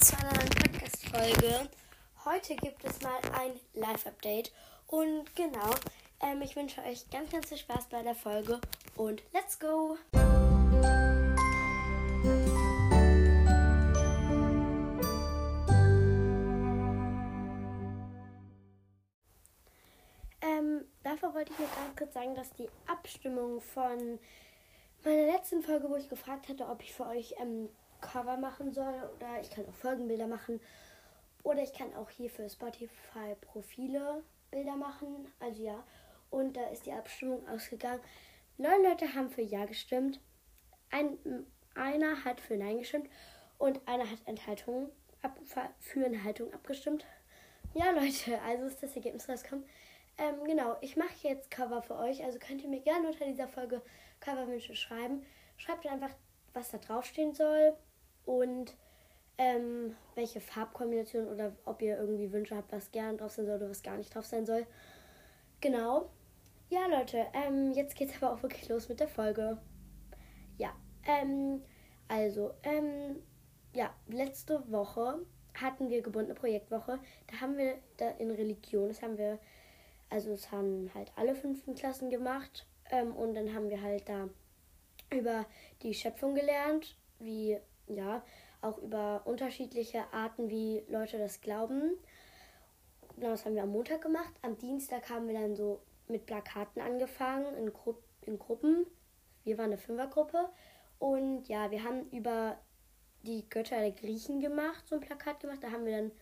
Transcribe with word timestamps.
zu 0.00 0.16
einer 0.16 0.32
neuen 0.32 0.50
Podcast-Folge. 0.50 1.68
Heute 2.24 2.54
gibt 2.54 2.84
es 2.84 3.00
mal 3.02 3.18
ein 3.36 3.58
Live-Update. 3.74 4.52
Und 4.86 5.34
genau, 5.34 5.74
ähm, 6.20 6.40
ich 6.40 6.54
wünsche 6.54 6.80
euch 6.82 7.10
ganz, 7.10 7.32
ganz 7.32 7.48
viel 7.48 7.58
Spaß 7.58 7.88
bei 7.90 8.02
der 8.02 8.14
Folge 8.14 8.60
und 8.96 9.24
let's 9.32 9.58
go! 9.58 9.96
Ähm, 20.40 20.84
davor 21.02 21.34
wollte 21.34 21.52
ich 21.52 21.58
nur 21.58 21.68
ganz 21.68 21.96
kurz 21.96 22.14
sagen, 22.14 22.36
dass 22.36 22.52
die 22.52 22.68
Abstimmung 22.86 23.60
von 23.60 24.20
meiner 25.04 25.32
letzten 25.32 25.62
Folge, 25.62 25.90
wo 25.90 25.96
ich 25.96 26.08
gefragt 26.08 26.48
hatte, 26.48 26.68
ob 26.68 26.82
ich 26.82 26.94
für 26.94 27.06
euch 27.06 27.34
ähm, 27.40 27.68
Cover 28.00 28.36
machen 28.36 28.72
soll 28.72 28.94
oder 29.16 29.40
ich 29.40 29.50
kann 29.50 29.66
auch 29.66 29.74
Folgenbilder 29.74 30.26
machen 30.26 30.60
oder 31.42 31.62
ich 31.62 31.72
kann 31.72 31.94
auch 31.94 32.10
hier 32.10 32.30
für 32.30 32.48
Spotify 32.48 33.34
Profile 33.40 34.22
Bilder 34.50 34.76
machen. 34.76 35.32
Also 35.40 35.62
ja. 35.62 35.84
Und 36.30 36.56
da 36.56 36.68
ist 36.68 36.86
die 36.86 36.92
Abstimmung 36.92 37.46
ausgegangen. 37.48 38.00
Neun 38.58 38.82
Leute 38.82 39.14
haben 39.14 39.30
für 39.30 39.42
Ja 39.42 39.64
gestimmt. 39.64 40.20
Ein, 40.90 41.18
einer 41.74 42.24
hat 42.24 42.40
für 42.40 42.56
Nein 42.56 42.78
gestimmt 42.78 43.08
und 43.58 43.80
einer 43.86 44.10
hat 44.10 44.18
Enthaltung 44.26 44.90
ab, 45.22 45.38
für 45.78 46.04
Enthaltung 46.04 46.52
abgestimmt. 46.52 47.06
Ja, 47.74 47.90
Leute, 47.90 48.40
also 48.42 48.64
ist 48.64 48.82
das 48.82 48.96
Ergebnis 48.96 49.28
rausgekommen. 49.28 49.64
Ähm, 50.16 50.44
genau, 50.44 50.76
ich 50.80 50.96
mache 50.96 51.14
jetzt 51.22 51.50
Cover 51.50 51.82
für 51.82 51.96
euch. 51.96 52.24
Also 52.24 52.38
könnt 52.38 52.62
ihr 52.62 52.68
mir 52.68 52.80
gerne 52.80 53.08
unter 53.08 53.24
dieser 53.24 53.48
Folge 53.48 53.82
Coverwünsche 54.20 54.74
schreiben. 54.74 55.24
Schreibt 55.56 55.86
einfach, 55.86 56.10
was 56.52 56.70
da 56.70 56.78
draufstehen 56.78 57.34
soll 57.34 57.76
und 58.28 58.76
ähm, 59.38 59.96
welche 60.14 60.40
Farbkombination 60.40 61.28
oder 61.28 61.52
ob 61.64 61.80
ihr 61.80 61.96
irgendwie 61.96 62.30
Wünsche 62.30 62.54
habt, 62.54 62.70
was 62.72 62.92
gerne 62.92 63.16
drauf 63.16 63.32
sein 63.32 63.46
soll 63.46 63.56
oder 63.56 63.70
was 63.70 63.82
gar 63.82 63.96
nicht 63.96 64.14
drauf 64.14 64.26
sein 64.26 64.44
soll. 64.44 64.66
Genau. 65.60 66.10
Ja, 66.68 66.86
Leute, 66.86 67.26
ähm, 67.32 67.72
jetzt 67.72 67.96
geht's 67.96 68.20
aber 68.20 68.34
auch 68.34 68.42
wirklich 68.42 68.68
los 68.68 68.90
mit 68.90 69.00
der 69.00 69.08
Folge. 69.08 69.56
Ja, 70.58 70.74
ähm, 71.06 71.62
also, 72.08 72.52
ähm, 72.64 73.22
ja, 73.72 73.94
letzte 74.08 74.70
Woche 74.70 75.24
hatten 75.54 75.88
wir 75.88 76.02
gebundene 76.02 76.34
Projektwoche. 76.34 76.98
Da 77.28 77.40
haben 77.40 77.56
wir 77.56 77.76
da 77.96 78.10
in 78.10 78.30
Religion, 78.30 78.88
das 78.88 79.00
haben 79.00 79.16
wir, 79.16 79.38
also 80.10 80.32
es 80.32 80.52
haben 80.52 80.90
halt 80.94 81.10
alle 81.16 81.34
fünften 81.34 81.74
Klassen 81.74 82.10
gemacht. 82.10 82.66
Ähm, 82.90 83.16
und 83.16 83.34
dann 83.34 83.54
haben 83.54 83.70
wir 83.70 83.80
halt 83.80 84.06
da 84.08 84.28
über 85.10 85.46
die 85.82 85.94
Schöpfung 85.94 86.34
gelernt, 86.34 86.96
wie 87.18 87.58
ja, 87.96 88.22
auch 88.60 88.78
über 88.78 89.22
unterschiedliche 89.24 90.04
Arten, 90.12 90.50
wie 90.50 90.82
Leute 90.88 91.18
das 91.18 91.40
glauben. 91.40 91.92
Genau, 93.16 93.30
das 93.30 93.44
haben 93.44 93.54
wir 93.54 93.62
am 93.62 93.72
Montag 93.72 94.02
gemacht. 94.02 94.32
Am 94.42 94.56
Dienstag 94.58 95.08
haben 95.10 95.28
wir 95.28 95.34
dann 95.38 95.56
so 95.56 95.80
mit 96.08 96.26
Plakaten 96.26 96.80
angefangen 96.80 97.56
in, 97.56 97.72
Gru 97.72 97.94
in 98.22 98.38
Gruppen. 98.38 98.86
Wir 99.44 99.58
waren 99.58 99.66
eine 99.66 99.78
Fünfergruppe. 99.78 100.48
Und 100.98 101.48
ja, 101.48 101.70
wir 101.70 101.84
haben 101.84 102.08
über 102.10 102.58
die 103.22 103.48
Götter 103.48 103.78
der 103.78 103.92
Griechen 103.92 104.40
gemacht, 104.40 104.86
so 104.86 104.96
ein 104.96 105.00
Plakat 105.00 105.40
gemacht. 105.40 105.58
Da 105.62 105.70
haben 105.70 105.84
wir 105.84 105.96
dann 105.96 106.12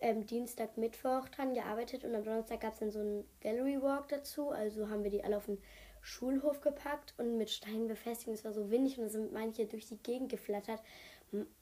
ähm, 0.00 0.26
Dienstag, 0.26 0.76
Mittwoch 0.76 1.28
dran 1.28 1.54
gearbeitet 1.54 2.04
und 2.04 2.14
am 2.14 2.24
Donnerstag 2.24 2.60
gab 2.60 2.74
es 2.74 2.80
dann 2.80 2.90
so 2.90 3.00
einen 3.00 3.24
Gallery 3.40 3.80
Walk 3.80 4.08
dazu. 4.08 4.50
Also 4.50 4.88
haben 4.88 5.04
wir 5.04 5.10
die 5.10 5.24
alle 5.24 5.36
auf 5.36 5.46
den 5.46 5.58
Schulhof 6.00 6.60
gepackt 6.60 7.14
und 7.18 7.38
mit 7.38 7.50
Steinen 7.50 7.88
befestigt. 7.88 8.36
Es 8.36 8.44
war 8.44 8.52
so 8.52 8.70
windig 8.70 8.98
und 8.98 9.04
da 9.04 9.08
sind 9.08 9.32
manche 9.32 9.66
durch 9.66 9.86
die 9.86 9.98
Gegend 9.98 10.30
geflattert. 10.30 10.82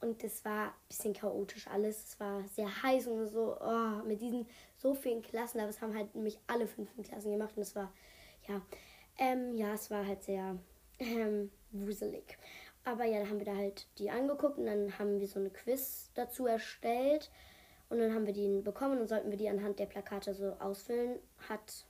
Und 0.01 0.23
es 0.23 0.43
war 0.43 0.67
ein 0.67 0.73
bisschen 0.89 1.13
chaotisch 1.13 1.67
alles. 1.67 2.03
Es 2.03 2.19
war 2.19 2.43
sehr 2.49 2.83
heiß 2.83 3.07
und 3.07 3.27
so 3.29 3.57
oh, 3.61 4.03
mit 4.05 4.19
diesen 4.19 4.45
so 4.77 4.93
vielen 4.93 5.21
Klassen. 5.21 5.59
Aber 5.59 5.69
es 5.69 5.81
haben 5.81 5.95
halt 5.95 6.13
nämlich 6.13 6.37
alle 6.47 6.67
fünften 6.67 7.03
Klassen 7.03 7.31
gemacht 7.31 7.55
und 7.55 7.61
es 7.61 7.75
war, 7.75 7.93
ja, 8.49 8.61
ähm, 9.17 9.55
ja, 9.55 9.73
es 9.73 9.89
war 9.89 10.05
halt 10.05 10.23
sehr 10.23 10.57
ähm, 10.99 11.51
wuselig. 11.71 12.37
Aber 12.83 13.05
ja, 13.05 13.19
dann 13.19 13.29
haben 13.29 13.39
wir 13.39 13.45
da 13.45 13.55
halt 13.55 13.87
die 13.99 14.09
angeguckt 14.09 14.57
und 14.57 14.65
dann 14.65 14.97
haben 14.97 15.19
wir 15.19 15.27
so 15.27 15.39
eine 15.39 15.51
Quiz 15.51 16.09
dazu 16.15 16.47
erstellt. 16.47 17.31
Und 17.91 17.99
dann 17.99 18.13
haben 18.13 18.25
wir 18.25 18.31
die 18.31 18.61
bekommen 18.61 19.01
und 19.01 19.09
sollten 19.09 19.31
wir 19.31 19.37
die 19.37 19.49
anhand 19.49 19.77
der 19.77 19.85
Plakate 19.85 20.33
so 20.33 20.53
ausfüllen. 20.59 21.19
Hat 21.49 21.85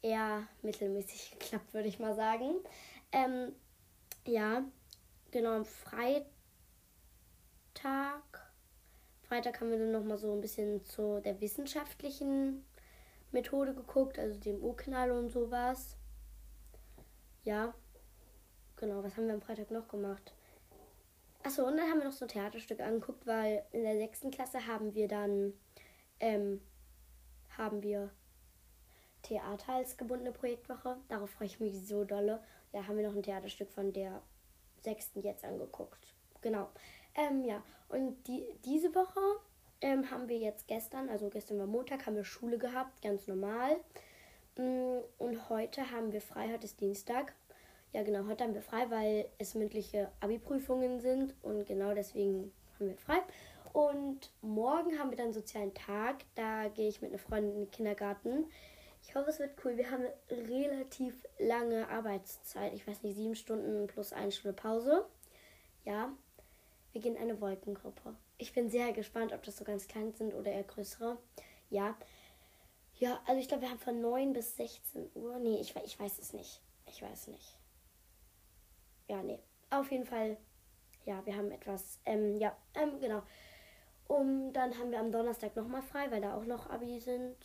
eher 0.00 0.48
mittelmäßig 0.62 1.32
geklappt, 1.38 1.74
würde 1.74 1.86
ich 1.86 1.98
mal 1.98 2.14
sagen. 2.14 2.54
Ähm, 3.12 3.52
ja, 4.24 4.64
genau, 5.32 5.50
am 5.50 5.66
Freitag. 5.66 6.24
Freitag 9.28 9.60
haben 9.60 9.70
wir 9.70 9.78
dann 9.78 9.92
nochmal 9.92 10.16
so 10.16 10.32
ein 10.32 10.40
bisschen 10.40 10.82
zu 10.86 11.20
der 11.20 11.42
wissenschaftlichen 11.42 12.64
Methode 13.32 13.74
geguckt, 13.74 14.18
also 14.18 14.40
dem 14.40 14.64
Urknall 14.64 15.10
und 15.10 15.28
sowas. 15.28 15.98
Ja, 17.44 17.74
genau, 18.76 19.02
was 19.04 19.14
haben 19.14 19.26
wir 19.26 19.34
am 19.34 19.42
Freitag 19.42 19.70
noch 19.70 19.88
gemacht? 19.88 20.35
Achso, 21.46 21.64
und 21.64 21.76
dann 21.76 21.88
haben 21.88 21.98
wir 21.98 22.06
noch 22.06 22.12
so 22.12 22.24
ein 22.24 22.28
Theaterstück 22.28 22.80
angeguckt, 22.80 23.24
weil 23.24 23.64
in 23.70 23.84
der 23.84 23.96
sechsten 23.96 24.32
Klasse 24.32 24.66
haben 24.66 24.96
wir 24.96 25.06
dann, 25.06 25.52
ähm, 26.18 26.60
haben 27.56 27.84
wir 27.84 28.10
Theater 29.22 29.74
als 29.74 29.96
gebundene 29.96 30.32
Projektwoche. 30.32 30.96
Darauf 31.08 31.30
freue 31.30 31.46
ich 31.46 31.60
mich 31.60 31.86
so 31.86 32.02
dolle. 32.02 32.42
Da 32.72 32.88
haben 32.88 32.96
wir 32.96 33.06
noch 33.06 33.14
ein 33.14 33.22
Theaterstück 33.22 33.70
von 33.70 33.92
der 33.92 34.22
sechsten 34.82 35.22
jetzt 35.22 35.44
angeguckt. 35.44 36.04
Genau. 36.40 36.68
Ähm, 37.14 37.44
ja, 37.44 37.62
und 37.90 38.26
die, 38.26 38.44
diese 38.64 38.92
Woche 38.96 39.20
ähm, 39.82 40.10
haben 40.10 40.28
wir 40.28 40.38
jetzt 40.38 40.66
gestern, 40.66 41.08
also 41.08 41.28
gestern 41.30 41.60
war 41.60 41.66
Montag, 41.66 42.06
haben 42.06 42.16
wir 42.16 42.24
Schule 42.24 42.58
gehabt, 42.58 43.02
ganz 43.02 43.28
normal. 43.28 43.76
Mm, 44.56 44.98
und 45.18 45.48
heute 45.48 45.92
haben 45.92 46.10
wir 46.10 46.20
frei, 46.20 46.50
heute 46.52 46.64
ist 46.64 46.80
Dienstag. 46.80 47.36
Ja, 47.96 48.02
genau, 48.02 48.26
heute 48.26 48.44
haben 48.44 48.52
wir 48.52 48.60
frei, 48.60 48.90
weil 48.90 49.26
es 49.38 49.54
mündliche 49.54 50.10
Abi-Prüfungen 50.20 51.00
sind 51.00 51.34
und 51.40 51.64
genau 51.64 51.94
deswegen 51.94 52.52
haben 52.74 52.90
wir 52.90 52.98
frei. 52.98 53.22
Und 53.72 54.30
morgen 54.42 54.98
haben 54.98 55.08
wir 55.08 55.16
dann 55.16 55.32
sozialen 55.32 55.72
Tag. 55.72 56.16
Da 56.34 56.68
gehe 56.68 56.90
ich 56.90 57.00
mit 57.00 57.08
einer 57.08 57.18
Freundin 57.18 57.54
in 57.54 57.60
den 57.60 57.70
Kindergarten. 57.70 58.44
Ich 59.02 59.14
hoffe, 59.14 59.30
es 59.30 59.38
wird 59.38 59.52
cool. 59.64 59.78
Wir 59.78 59.90
haben 59.90 60.04
relativ 60.28 61.14
lange 61.38 61.88
Arbeitszeit. 61.88 62.74
Ich 62.74 62.86
weiß 62.86 63.02
nicht, 63.02 63.16
sieben 63.16 63.34
Stunden 63.34 63.86
plus 63.86 64.12
eine 64.12 64.30
Stunde 64.30 64.54
Pause. 64.54 65.06
Ja, 65.86 66.12
wir 66.92 67.00
gehen 67.00 67.16
in 67.16 67.22
eine 67.22 67.40
Wolkengruppe. 67.40 68.14
Ich 68.36 68.52
bin 68.52 68.68
sehr 68.68 68.92
gespannt, 68.92 69.32
ob 69.32 69.42
das 69.42 69.56
so 69.56 69.64
ganz 69.64 69.88
klein 69.88 70.12
sind 70.12 70.34
oder 70.34 70.52
eher 70.52 70.64
größere. 70.64 71.16
Ja. 71.70 71.96
Ja, 72.98 73.22
also 73.24 73.40
ich 73.40 73.48
glaube, 73.48 73.62
wir 73.62 73.70
haben 73.70 73.78
von 73.78 74.02
9 74.02 74.34
bis 74.34 74.54
16 74.58 75.12
Uhr. 75.14 75.38
Nee, 75.38 75.60
ich, 75.62 75.74
ich 75.82 75.98
weiß 75.98 76.18
es 76.18 76.34
nicht. 76.34 76.60
Ich 76.90 77.00
weiß 77.00 77.28
nicht. 77.28 77.56
Ja, 79.08 79.22
nee. 79.22 79.38
Auf 79.70 79.90
jeden 79.90 80.06
Fall, 80.06 80.36
ja, 81.04 81.24
wir 81.24 81.36
haben 81.36 81.50
etwas. 81.50 82.00
Ähm, 82.04 82.36
ja, 82.36 82.56
ähm, 82.74 83.00
genau. 83.00 83.22
Und 84.08 84.52
dann 84.52 84.76
haben 84.78 84.90
wir 84.90 85.00
am 85.00 85.10
Donnerstag 85.10 85.56
nochmal 85.56 85.82
frei, 85.82 86.10
weil 86.10 86.20
da 86.20 86.36
auch 86.36 86.44
noch 86.44 86.70
Abi 86.70 87.00
sind, 87.00 87.36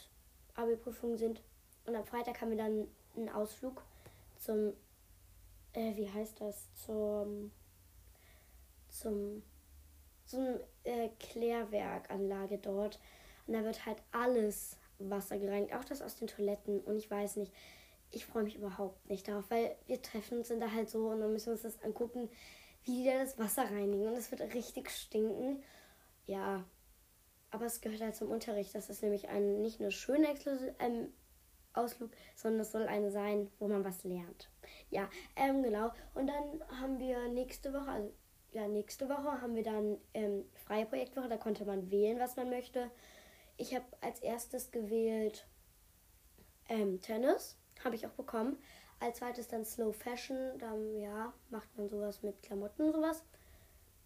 Abi-Prüfungen 0.55 1.17
sind. 1.17 1.41
Und 1.85 1.95
am 1.95 2.05
Freitag 2.05 2.41
haben 2.41 2.51
wir 2.51 2.57
dann 2.57 2.87
einen 3.15 3.29
Ausflug 3.29 3.83
zum, 4.37 4.73
äh, 5.73 5.95
wie 5.95 6.09
heißt 6.09 6.39
das, 6.41 6.71
zum, 6.73 7.51
zum, 8.89 9.41
zum 10.25 10.59
äh, 10.83 11.09
Klärwerkanlage 11.19 12.59
dort. 12.59 12.99
Und 13.47 13.53
da 13.53 13.63
wird 13.63 13.85
halt 13.85 14.01
alles 14.11 14.77
Wasser 14.99 15.39
gereinigt, 15.39 15.73
auch 15.73 15.83
das 15.83 16.03
aus 16.03 16.15
den 16.15 16.27
Toiletten. 16.27 16.79
Und 16.81 16.97
ich 16.97 17.09
weiß 17.09 17.37
nicht, 17.37 17.51
ich 18.11 18.25
freue 18.25 18.43
mich 18.43 18.55
überhaupt 18.55 19.09
nicht 19.09 19.27
darauf, 19.27 19.49
weil 19.49 19.75
wir 19.87 20.01
treffen 20.01 20.39
uns 20.39 20.49
da 20.49 20.71
halt 20.71 20.89
so 20.89 21.07
und 21.09 21.21
dann 21.21 21.31
müssen 21.31 21.47
wir 21.47 21.53
uns 21.53 21.61
das 21.61 21.81
angucken, 21.83 22.29
wie 22.83 23.03
die 23.03 23.05
da 23.05 23.19
das 23.19 23.39
Wasser 23.39 23.63
reinigen. 23.63 24.07
Und 24.07 24.17
es 24.17 24.31
wird 24.31 24.41
richtig 24.53 24.89
stinken. 24.89 25.63
Ja, 26.25 26.65
aber 27.51 27.65
es 27.65 27.81
gehört 27.81 28.01
halt 28.01 28.15
zum 28.15 28.29
Unterricht. 28.29 28.75
Das 28.75 28.89
ist 28.89 29.01
nämlich 29.01 29.29
ein, 29.29 29.61
nicht 29.61 29.79
nur 29.79 29.91
schöner 29.91 30.33
ähm, 30.79 31.13
Ausflug, 31.73 32.11
sondern 32.35 32.61
es 32.61 32.71
soll 32.71 32.87
eine 32.87 33.11
sein, 33.11 33.49
wo 33.59 33.67
man 33.67 33.85
was 33.85 34.03
lernt. 34.03 34.49
Ja, 34.89 35.09
ähm, 35.35 35.63
genau. 35.63 35.91
Und 36.13 36.27
dann 36.27 36.61
haben 36.81 36.99
wir 36.99 37.27
nächste 37.29 37.73
Woche, 37.73 37.89
also 37.89 38.13
ja, 38.51 38.67
nächste 38.67 39.07
Woche 39.07 39.41
haben 39.41 39.55
wir 39.55 39.63
dann 39.63 39.97
ähm, 40.13 40.43
freie 40.65 40.85
Projektwoche. 40.85 41.29
Da 41.29 41.37
konnte 41.37 41.65
man 41.65 41.89
wählen, 41.91 42.19
was 42.19 42.35
man 42.35 42.49
möchte. 42.49 42.91
Ich 43.57 43.73
habe 43.73 43.85
als 44.01 44.19
erstes 44.19 44.71
gewählt 44.71 45.47
ähm, 46.67 46.99
Tennis, 47.01 47.57
habe 47.83 47.95
ich 47.95 48.05
auch 48.05 48.11
bekommen. 48.11 48.57
Als 48.99 49.17
zweites 49.17 49.47
dann 49.47 49.65
Slow 49.65 49.93
Fashion, 49.93 50.57
dann 50.59 50.99
ja, 50.99 51.33
macht 51.49 51.75
man 51.77 51.89
sowas 51.89 52.21
mit 52.21 52.41
Klamotten 52.43 52.83
und 52.83 52.93
sowas. 52.93 53.23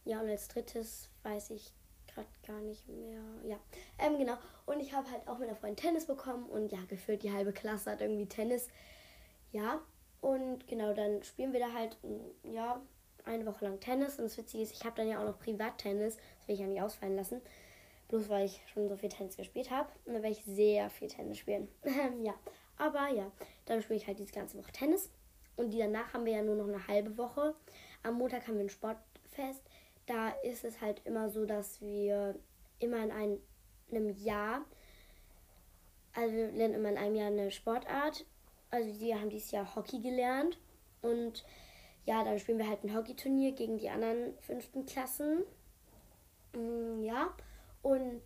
Ja, 0.05 0.21
und 0.21 0.29
als 0.29 0.47
drittes 0.47 1.09
weiß 1.23 1.49
ich 1.49 1.73
gerade 2.07 2.27
gar 2.47 2.61
nicht 2.61 2.87
mehr. 2.87 3.19
Ja, 3.43 3.59
ähm, 3.99 4.17
genau. 4.17 4.37
Und 4.65 4.79
ich 4.79 4.93
habe 4.93 5.09
halt 5.11 5.27
auch 5.27 5.37
mit 5.37 5.49
einer 5.49 5.57
Freundin 5.57 5.77
Tennis 5.77 6.05
bekommen 6.05 6.45
und 6.45 6.71
ja, 6.71 6.79
gefühlt 6.87 7.23
die 7.23 7.31
halbe 7.31 7.51
Klasse 7.51 7.91
hat 7.91 8.01
irgendwie 8.01 8.27
Tennis. 8.27 8.69
Ja, 9.51 9.81
und 10.21 10.67
genau, 10.67 10.93
dann 10.93 11.23
spielen 11.23 11.53
wir 11.53 11.59
da 11.59 11.71
halt, 11.73 11.97
ja, 12.43 12.81
eine 13.25 13.45
Woche 13.45 13.65
lang 13.65 13.79
Tennis. 13.79 14.17
Und 14.17 14.25
das 14.25 14.37
Witzige 14.37 14.63
ist, 14.63 14.73
ich 14.73 14.85
habe 14.85 14.95
dann 14.95 15.07
ja 15.07 15.19
auch 15.19 15.25
noch 15.25 15.39
Privat-Tennis. 15.39 16.15
Das 16.15 16.47
will 16.47 16.55
ich 16.55 16.61
ja 16.61 16.67
nicht 16.67 16.81
ausfallen 16.81 17.15
lassen. 17.15 17.41
Bloß 18.07 18.29
weil 18.29 18.45
ich 18.45 18.61
schon 18.71 18.87
so 18.87 18.95
viel 18.95 19.09
Tennis 19.09 19.37
gespielt 19.37 19.71
habe. 19.71 19.89
Und 20.05 20.13
dann 20.13 20.23
werde 20.23 20.37
ich 20.37 20.45
sehr 20.45 20.89
viel 20.89 21.07
Tennis 21.07 21.39
spielen. 21.39 21.67
ja. 22.23 22.33
Aber 22.77 23.07
ja, 23.09 23.31
dann 23.65 23.81
spiele 23.81 23.97
ich 23.97 24.07
halt 24.07 24.19
diese 24.19 24.33
ganze 24.33 24.57
Woche 24.57 24.71
Tennis. 24.71 25.09
Und 25.55 25.71
die 25.71 25.79
danach 25.79 26.13
haben 26.13 26.25
wir 26.25 26.33
ja 26.33 26.41
nur 26.41 26.55
noch 26.55 26.67
eine 26.67 26.87
halbe 26.87 27.17
Woche. 27.17 27.55
Am 28.03 28.15
Montag 28.17 28.47
haben 28.47 28.55
wir 28.55 28.65
ein 28.65 28.69
Sportfest. 28.69 29.63
Da 30.05 30.29
ist 30.43 30.63
es 30.65 30.81
halt 30.81 31.01
immer 31.05 31.29
so, 31.29 31.45
dass 31.45 31.81
wir 31.81 32.35
immer 32.79 33.03
in 33.03 33.11
ein, 33.11 33.39
einem 33.89 34.09
Jahr, 34.09 34.65
also 36.13 36.35
wir 36.35 36.51
lernen 36.51 36.75
immer 36.75 36.89
in 36.89 36.97
einem 36.97 37.15
Jahr 37.15 37.27
eine 37.27 37.51
Sportart. 37.51 38.25
Also 38.69 38.91
die 38.99 39.15
haben 39.15 39.29
dieses 39.29 39.51
Jahr 39.51 39.75
Hockey 39.75 39.99
gelernt. 39.99 40.57
Und 41.01 41.45
ja, 42.05 42.23
dann 42.23 42.39
spielen 42.39 42.57
wir 42.57 42.69
halt 42.69 42.83
ein 42.83 42.95
Hockeyturnier 42.95 43.53
gegen 43.53 43.77
die 43.77 43.89
anderen 43.89 44.37
fünften 44.39 44.85
Klassen. 44.85 45.43
Mm, 46.53 47.03
ja, 47.03 47.33
und 47.81 48.21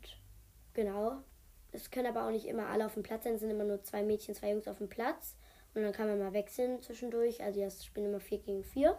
genau. 0.73 1.23
Es 1.71 1.91
können 1.91 2.07
aber 2.07 2.25
auch 2.25 2.31
nicht 2.31 2.47
immer 2.47 2.67
alle 2.67 2.85
auf 2.85 2.93
dem 2.95 3.03
Platz 3.03 3.23
sein. 3.23 3.35
Es 3.35 3.41
sind 3.41 3.51
immer 3.51 3.63
nur 3.63 3.83
zwei 3.83 4.03
Mädchen, 4.03 4.35
zwei 4.35 4.51
Jungs 4.51 4.67
auf 4.67 4.77
dem 4.79 4.89
Platz. 4.89 5.35
Und 5.73 5.83
dann 5.83 5.93
kann 5.93 6.07
man 6.07 6.19
mal 6.19 6.33
wechseln 6.33 6.81
zwischendurch. 6.81 7.43
Also 7.43 7.59
jetzt 7.59 7.85
spielen 7.85 8.07
immer 8.07 8.19
vier 8.19 8.39
gegen 8.39 8.63
vier. 8.63 8.97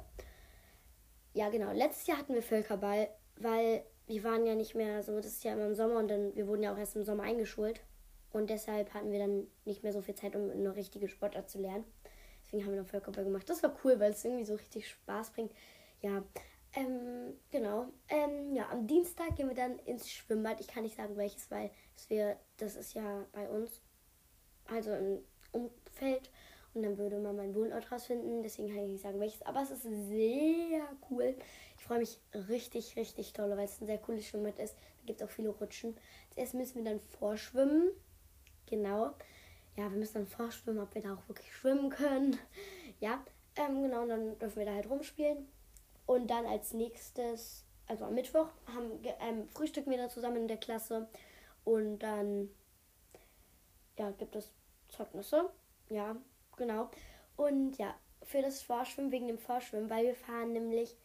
Ja, 1.32 1.48
genau. 1.50 1.72
Letztes 1.72 2.06
Jahr 2.06 2.18
hatten 2.18 2.34
wir 2.34 2.42
Völkerball, 2.42 3.08
weil 3.36 3.84
wir 4.06 4.24
waren 4.24 4.46
ja 4.46 4.54
nicht 4.54 4.74
mehr 4.74 5.02
so, 5.02 5.16
das 5.16 5.26
ist 5.26 5.44
ja 5.44 5.52
immer 5.52 5.66
im 5.66 5.74
Sommer 5.74 5.98
und 5.98 6.08
dann, 6.08 6.34
wir 6.34 6.46
wurden 6.46 6.62
ja 6.62 6.72
auch 6.72 6.78
erst 6.78 6.96
im 6.96 7.04
Sommer 7.04 7.24
eingeschult. 7.24 7.80
Und 8.32 8.50
deshalb 8.50 8.94
hatten 8.94 9.10
wir 9.10 9.18
dann 9.18 9.46
nicht 9.64 9.82
mehr 9.82 9.92
so 9.92 10.00
viel 10.02 10.14
Zeit, 10.14 10.36
um 10.36 10.50
eine 10.50 10.76
richtige 10.76 11.08
Sportart 11.08 11.50
zu 11.50 11.58
lernen. 11.58 11.84
Deswegen 12.42 12.64
haben 12.64 12.72
wir 12.74 12.82
noch 12.82 12.88
Völkerball 12.88 13.24
gemacht. 13.24 13.48
Das 13.48 13.62
war 13.62 13.76
cool, 13.84 13.98
weil 13.98 14.12
es 14.12 14.24
irgendwie 14.24 14.44
so 14.44 14.54
richtig 14.54 14.88
Spaß 14.88 15.30
bringt. 15.30 15.52
Ja, 16.00 16.22
ähm, 16.74 17.34
genau. 17.50 17.86
Ähm, 18.08 18.54
ja, 18.54 18.68
am 18.70 18.86
Dienstag 18.86 19.36
gehen 19.36 19.48
wir 19.48 19.56
dann 19.56 19.78
ins 19.80 20.10
Schwimmbad. 20.10 20.60
Ich 20.60 20.68
kann 20.68 20.84
nicht 20.84 20.96
sagen 20.96 21.16
welches, 21.16 21.50
weil 21.50 21.70
es 21.96 22.08
wir, 22.08 22.36
das 22.58 22.76
ist 22.76 22.94
ja 22.94 23.26
bei 23.32 23.48
uns, 23.48 23.80
also 24.66 24.92
im 24.92 25.18
Umfeld. 25.52 26.30
Und 26.72 26.84
dann 26.84 26.96
würde 26.98 27.18
man 27.18 27.34
meinen 27.34 27.54
Wohnort 27.56 27.90
rausfinden. 27.90 28.42
Deswegen 28.42 28.68
kann 28.68 28.84
ich 28.84 28.90
nicht 28.90 29.02
sagen 29.02 29.18
welches. 29.18 29.42
Aber 29.42 29.62
es 29.62 29.72
ist 29.72 29.82
sehr 29.82 30.88
cool. 31.10 31.34
Ich 31.76 31.84
freue 31.84 31.98
mich 31.98 32.20
richtig, 32.48 32.94
richtig 32.96 33.32
toll, 33.32 33.50
weil 33.50 33.64
es 33.64 33.80
ein 33.80 33.86
sehr 33.86 33.98
cooles 33.98 34.26
Schwimmbad 34.26 34.58
ist. 34.60 34.74
Da 34.74 35.06
gibt 35.06 35.20
es 35.20 35.26
auch 35.26 35.30
viele 35.30 35.48
Rutschen. 35.48 35.96
Zuerst 36.34 36.54
müssen 36.54 36.76
wir 36.76 36.84
dann 36.84 37.00
vorschwimmen. 37.18 37.90
Genau. 38.66 39.14
Ja, 39.76 39.90
wir 39.90 39.98
müssen 39.98 40.14
dann 40.14 40.26
vorschwimmen, 40.28 40.80
ob 40.80 40.94
wir 40.94 41.02
da 41.02 41.14
auch 41.14 41.28
wirklich 41.28 41.52
schwimmen 41.52 41.90
können. 41.90 42.38
Ja, 43.00 43.24
ähm, 43.56 43.82
genau. 43.82 44.02
Und 44.02 44.10
dann 44.10 44.38
dürfen 44.38 44.58
wir 44.58 44.66
da 44.66 44.74
halt 44.74 44.88
rumspielen. 44.88 45.48
Und 46.10 46.26
dann 46.26 46.44
als 46.44 46.72
nächstes, 46.72 47.64
also 47.86 48.04
am 48.04 48.16
Mittwoch, 48.16 48.48
haben, 48.74 48.98
ähm, 49.20 49.48
frühstücken 49.50 49.92
wir 49.92 49.98
dann 49.98 50.10
zusammen 50.10 50.38
in 50.38 50.48
der 50.48 50.56
Klasse. 50.56 51.08
Und 51.62 52.00
dann 52.00 52.50
ja, 53.96 54.10
gibt 54.10 54.34
es 54.34 54.50
Zeugnisse. 54.88 55.50
Ja, 55.88 56.16
genau. 56.56 56.90
Und 57.36 57.78
ja, 57.78 57.94
für 58.24 58.42
das 58.42 58.60
Vorschwimmen, 58.60 59.12
wegen 59.12 59.28
dem 59.28 59.38
Vorschwimmen, 59.38 59.88
weil 59.88 60.06
wir 60.06 60.16
fahren 60.16 60.52
nämlich 60.52 60.96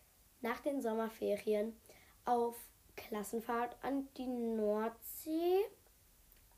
nach 0.41 0.59
den 0.61 0.81
Sommerferien 0.81 1.79
auf 2.25 2.55
Klassenfahrt 2.95 3.77
an 3.83 4.07
die 4.17 4.25
Nordsee. 4.25 5.65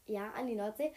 Ja, 0.06 0.32
an 0.32 0.48
die 0.48 0.56
Nordsee. 0.56 0.94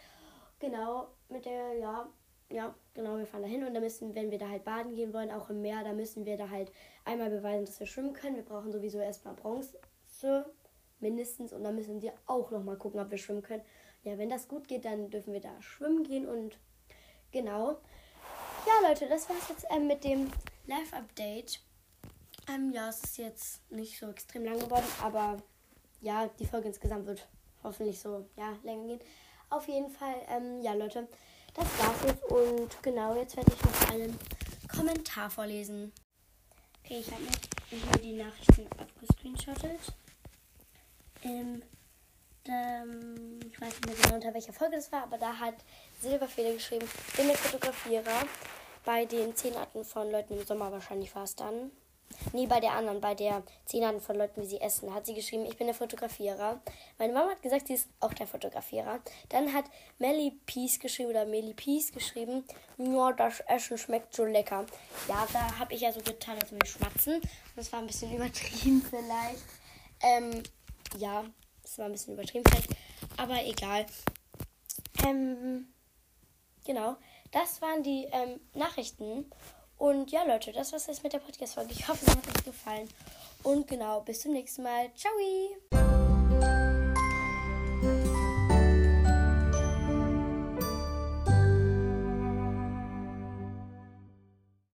Genau, 0.59 1.09
mit 1.27 1.43
der, 1.43 1.73
ja, 1.73 2.09
ja, 2.51 2.75
genau, 2.93 3.17
wir 3.17 3.25
fahren 3.25 3.43
da 3.43 3.47
hin 3.47 3.63
und 3.65 3.73
da 3.73 3.79
müssen, 3.79 4.13
wenn 4.15 4.31
wir 4.31 4.37
da 4.37 4.49
halt 4.49 4.63
baden 4.63 4.95
gehen 4.95 5.13
wollen, 5.13 5.31
auch 5.31 5.49
im 5.49 5.61
Meer, 5.61 5.83
da 5.83 5.93
müssen 5.93 6.25
wir 6.25 6.37
da 6.37 6.49
halt 6.49 6.71
einmal 7.05 7.29
beweisen, 7.29 7.65
dass 7.65 7.79
wir 7.79 7.87
schwimmen 7.87 8.13
können. 8.13 8.35
Wir 8.35 8.43
brauchen 8.43 8.71
sowieso 8.71 8.99
erstmal 8.99 9.33
Bronze, 9.33 9.79
mindestens, 10.99 11.51
und 11.51 11.63
dann 11.63 11.75
müssen 11.75 12.01
wir 12.01 12.13
auch 12.27 12.51
nochmal 12.51 12.77
gucken, 12.77 12.99
ob 12.99 13.09
wir 13.09 13.17
schwimmen 13.17 13.41
können. 13.41 13.63
Ja, 14.03 14.17
wenn 14.17 14.29
das 14.29 14.47
gut 14.47 14.67
geht, 14.67 14.85
dann 14.85 15.09
dürfen 15.09 15.33
wir 15.33 15.41
da 15.41 15.61
schwimmen 15.61 16.03
gehen 16.03 16.27
und 16.27 16.57
genau. 17.31 17.77
Ja, 18.65 18.87
Leute, 18.87 19.07
das 19.07 19.29
war's 19.29 19.49
jetzt 19.49 19.65
ähm, 19.71 19.87
mit 19.87 20.03
dem 20.03 20.31
Live-Update. 20.67 21.59
Ähm, 22.49 22.71
ja, 22.71 22.89
es 22.89 23.03
ist 23.03 23.17
jetzt 23.17 23.71
nicht 23.71 23.97
so 23.99 24.09
extrem 24.09 24.45
lang 24.45 24.59
geworden, 24.59 24.85
aber 25.01 25.37
ja, 26.01 26.29
die 26.39 26.45
Folge 26.45 26.67
insgesamt 26.67 27.05
wird 27.05 27.27
hoffentlich 27.63 27.99
so, 27.99 28.25
ja, 28.35 28.55
länger 28.63 28.87
gehen. 28.87 28.99
Auf 29.49 29.67
jeden 29.67 29.89
Fall, 29.89 30.15
ähm, 30.29 30.61
ja, 30.61 30.73
Leute, 30.73 31.07
das 31.53 31.65
war's 31.79 31.97
jetzt 32.05 32.23
und 32.25 32.83
genau, 32.83 33.15
jetzt 33.15 33.35
werde 33.35 33.51
ich 33.53 33.63
noch 33.63 33.91
einen 33.91 34.19
Kommentar 34.67 35.29
vorlesen. 35.29 35.91
Okay, 36.83 36.99
ich 36.99 37.11
habe 37.11 37.23
mir 37.23 37.99
die 38.01 38.13
Nachrichten 38.13 38.67
abgescreenshottet. 38.77 39.79
Ähm, 41.23 41.61
ähm, 42.45 43.39
ich 43.45 43.61
weiß 43.61 43.73
nicht 43.73 43.85
mehr 43.85 43.95
genau 43.95 44.15
unter 44.15 44.33
welcher 44.33 44.53
Folge 44.53 44.77
das 44.77 44.91
war, 44.91 45.03
aber 45.03 45.17
da 45.17 45.37
hat 45.37 45.55
Silberfeder 46.01 46.53
geschrieben, 46.53 46.87
bin 47.15 47.27
der 47.27 47.37
Fotografierer 47.37 48.25
bei 48.83 49.05
den 49.05 49.35
10 49.35 49.55
Arten 49.55 49.85
von 49.85 50.09
Leuten 50.11 50.39
im 50.39 50.45
Sommer 50.45 50.71
wahrscheinlich 50.71 51.13
war 51.13 51.23
es 51.23 51.35
dann. 51.35 51.71
Nee, 52.33 52.47
bei 52.47 52.59
der 52.59 52.73
anderen, 52.73 53.01
bei 53.01 53.15
der 53.15 53.43
10 53.65 53.83
Arten 53.83 54.01
von 54.01 54.15
Leuten, 54.15 54.41
wie 54.41 54.45
sie 54.45 54.61
essen, 54.61 54.93
hat 54.93 55.05
sie 55.05 55.13
geschrieben, 55.13 55.45
ich 55.45 55.57
bin 55.57 55.67
der 55.67 55.75
Fotografierer. 55.75 56.61
Meine 56.97 57.13
Mama 57.13 57.31
hat 57.31 57.41
gesagt, 57.41 57.67
sie 57.67 57.73
ist 57.73 57.87
auch 57.99 58.13
der 58.13 58.27
Fotografierer. 58.27 58.99
Dann 59.29 59.53
hat 59.53 59.65
Melly 59.99 60.39
Peace 60.45 60.79
geschrieben 60.79 61.09
oder 61.09 61.25
Melly 61.25 61.53
Peace 61.53 61.91
geschrieben, 61.91 62.43
ja, 62.77 63.11
das 63.11 63.41
Essen 63.41 63.77
schmeckt 63.77 64.15
so 64.15 64.25
lecker. 64.25 64.65
Ja, 65.07 65.27
da 65.33 65.59
habe 65.59 65.73
ich 65.73 65.81
ja 65.81 65.91
so 65.91 66.01
getan, 66.01 66.37
als 66.39 66.51
würde 66.51 66.65
ich 66.65 66.71
schmatzen. 66.71 67.21
Das 67.55 67.71
war 67.71 67.79
ein 67.79 67.87
bisschen 67.87 68.15
übertrieben 68.15 68.81
vielleicht. 68.89 69.43
Ähm, 70.01 70.43
ja, 70.97 71.23
das 71.61 71.77
war 71.77 71.85
ein 71.85 71.91
bisschen 71.91 72.13
übertrieben 72.13 72.43
vielleicht. 72.49 72.69
Aber 73.17 73.43
egal. 73.45 73.85
Ähm, 75.05 75.67
genau. 76.65 76.97
Das 77.31 77.61
waren 77.61 77.81
die 77.83 78.07
ähm, 78.11 78.39
Nachrichten. 78.53 79.31
Und 79.81 80.11
ja, 80.11 80.21
Leute, 80.21 80.51
das 80.51 80.71
war's 80.73 80.85
jetzt 80.85 81.03
mit 81.03 81.11
der 81.11 81.17
Podcast-Folge. 81.17 81.71
Ich 81.71 81.87
hoffe, 81.87 82.05
es 82.05 82.15
hat 82.15 82.27
euch 82.27 82.45
gefallen. 82.45 82.87
Und 83.41 83.67
genau, 83.67 84.01
bis 84.01 84.21
zum 84.21 84.31
nächsten 84.31 84.61
Mal. 84.61 84.91
Ciao! 84.95 85.11